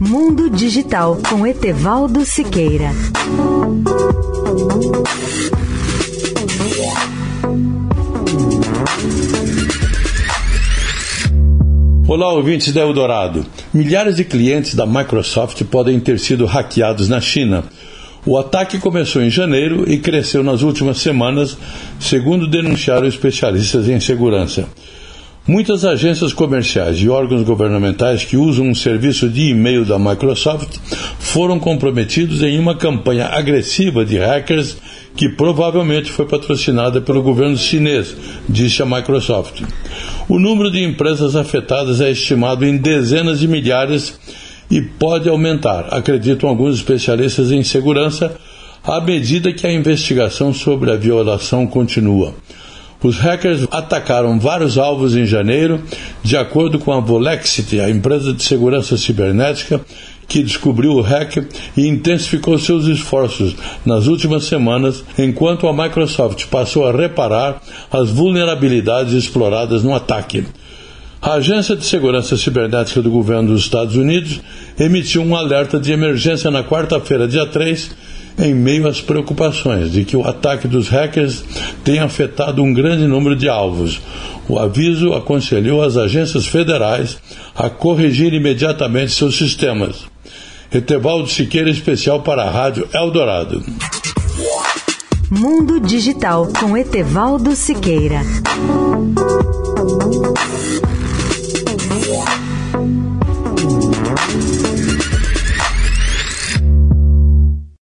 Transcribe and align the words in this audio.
Mundo 0.00 0.48
Digital 0.48 1.18
com 1.28 1.44
Etevaldo 1.44 2.24
Siqueira. 2.24 2.92
Olá, 12.06 12.32
ouvintes 12.32 12.72
da 12.72 12.80
Eldorado. 12.80 13.44
Milhares 13.74 14.14
de 14.14 14.24
clientes 14.24 14.76
da 14.76 14.86
Microsoft 14.86 15.64
podem 15.64 15.98
ter 15.98 16.20
sido 16.20 16.46
hackeados 16.46 17.08
na 17.08 17.20
China. 17.20 17.64
O 18.24 18.38
ataque 18.38 18.78
começou 18.78 19.20
em 19.20 19.30
janeiro 19.30 19.90
e 19.90 19.98
cresceu 19.98 20.44
nas 20.44 20.62
últimas 20.62 20.98
semanas, 20.98 21.58
segundo 21.98 22.46
denunciaram 22.46 23.08
especialistas 23.08 23.88
em 23.88 23.98
segurança. 23.98 24.68
Muitas 25.48 25.82
agências 25.82 26.34
comerciais 26.34 26.98
e 26.98 27.08
órgãos 27.08 27.42
governamentais 27.42 28.22
que 28.22 28.36
usam 28.36 28.66
um 28.66 28.74
serviço 28.74 29.30
de 29.30 29.48
e-mail 29.48 29.82
da 29.82 29.98
Microsoft 29.98 30.76
foram 31.18 31.58
comprometidos 31.58 32.42
em 32.42 32.58
uma 32.58 32.74
campanha 32.74 33.28
agressiva 33.28 34.04
de 34.04 34.18
hackers 34.18 34.76
que 35.16 35.30
provavelmente 35.30 36.12
foi 36.12 36.26
patrocinada 36.26 37.00
pelo 37.00 37.22
governo 37.22 37.56
chinês, 37.56 38.14
disse 38.46 38.82
a 38.82 38.86
Microsoft. 38.86 39.62
O 40.28 40.38
número 40.38 40.70
de 40.70 40.84
empresas 40.84 41.34
afetadas 41.34 42.02
é 42.02 42.10
estimado 42.10 42.66
em 42.66 42.76
dezenas 42.76 43.40
de 43.40 43.48
milhares 43.48 44.20
e 44.70 44.82
pode 44.82 45.30
aumentar, 45.30 45.88
acreditam 45.94 46.50
alguns 46.50 46.76
especialistas 46.76 47.50
em 47.50 47.62
segurança, 47.64 48.36
à 48.84 49.00
medida 49.00 49.50
que 49.50 49.66
a 49.66 49.72
investigação 49.72 50.52
sobre 50.52 50.90
a 50.90 50.96
violação 50.96 51.66
continua. 51.66 52.34
Os 53.02 53.16
hackers 53.18 53.66
atacaram 53.70 54.40
vários 54.40 54.76
alvos 54.76 55.16
em 55.16 55.24
janeiro, 55.24 55.80
de 56.22 56.36
acordo 56.36 56.78
com 56.78 56.92
a 56.92 56.98
Volexity, 56.98 57.80
a 57.80 57.88
empresa 57.88 58.32
de 58.32 58.42
segurança 58.42 58.96
cibernética, 58.96 59.80
que 60.26 60.42
descobriu 60.42 60.92
o 60.92 61.00
hack 61.00 61.36
e 61.76 61.86
intensificou 61.86 62.58
seus 62.58 62.86
esforços 62.86 63.56
nas 63.86 64.06
últimas 64.06 64.44
semanas, 64.44 65.02
enquanto 65.16 65.66
a 65.66 65.72
Microsoft 65.72 66.46
passou 66.46 66.86
a 66.86 66.92
reparar 66.92 67.62
as 67.90 68.10
vulnerabilidades 68.10 69.14
exploradas 69.14 69.82
no 69.82 69.94
ataque. 69.94 70.44
A 71.20 71.34
Agência 71.34 71.74
de 71.74 71.84
Segurança 71.84 72.36
Cibernética 72.36 73.00
do 73.00 73.10
Governo 73.10 73.52
dos 73.52 73.62
Estados 73.62 73.96
Unidos 73.96 74.40
emitiu 74.78 75.22
um 75.22 75.34
alerta 75.34 75.80
de 75.80 75.90
emergência 75.90 76.50
na 76.50 76.62
quarta-feira, 76.62 77.26
dia 77.26 77.46
3, 77.46 77.90
em 78.38 78.54
meio 78.54 78.86
às 78.86 79.00
preocupações 79.00 79.90
de 79.90 80.04
que 80.04 80.16
o 80.16 80.24
ataque 80.24 80.68
dos 80.68 80.88
hackers 80.88 81.42
tenha 81.88 82.04
afetado 82.04 82.62
um 82.62 82.70
grande 82.70 83.06
número 83.06 83.34
de 83.34 83.48
alvos. 83.48 83.98
O 84.46 84.58
aviso 84.58 85.14
aconselhou 85.14 85.82
as 85.82 85.96
agências 85.96 86.46
federais 86.46 87.16
a 87.56 87.70
corrigir 87.70 88.34
imediatamente 88.34 89.12
seus 89.12 89.38
sistemas. 89.38 90.04
Etevaldo 90.70 91.26
Siqueira, 91.30 91.70
especial 91.70 92.20
para 92.20 92.42
a 92.42 92.50
Rádio 92.50 92.86
Eldorado. 92.92 93.64
Mundo 95.30 95.80
Digital 95.80 96.48
com 96.60 96.76
Etevaldo 96.76 97.56
Siqueira. 97.56 98.20